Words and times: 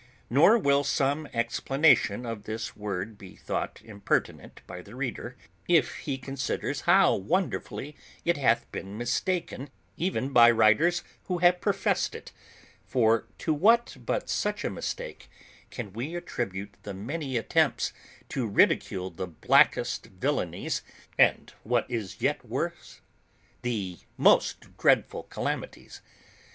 Nor 0.31 0.57
will 0.57 0.83
some 0.83 1.27
explanation 1.31 2.25
of 2.25 2.45
this 2.45 2.75
word 2.75 3.19
be 3.19 3.35
thought 3.35 3.83
impertinent 3.85 4.61
by 4.65 4.81
the 4.81 4.95
reader, 4.95 5.37
if 5.67 5.95
he 5.97 6.17
considers 6.17 6.81
how 6.89 7.13
wonderfully 7.13 7.95
it 8.25 8.35
hath 8.35 8.65
been 8.71 8.97
mistaken, 8.97 9.69
even 9.97 10.29
by 10.33 10.49
writers 10.49 11.03
who 11.25 11.37
have 11.37 11.61
professed 11.61 12.15
it: 12.15 12.31
for 12.83 13.27
to 13.37 13.53
what 13.53 13.95
but 14.03 14.27
such 14.27 14.63
a 14.65 14.71
mistake 14.71 15.29
can 15.69 15.93
we 15.93 16.15
attribute 16.15 16.77
the 16.81 16.95
many 16.95 17.37
attempts 17.37 17.93
to 18.27 18.47
ridicule 18.47 19.11
the 19.11 19.27
blackest 19.27 20.07
villanies, 20.19 20.81
and, 21.19 21.53
what 21.61 21.85
is 21.87 22.19
yet 22.19 22.43
worse, 22.43 23.01
the 23.61 23.99
most 24.17 24.75
dreadful 24.79 25.21
calamities? 25.21 26.01